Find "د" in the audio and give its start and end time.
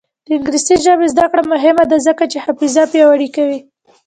0.25-0.27